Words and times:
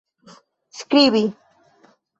skribi 0.81 1.23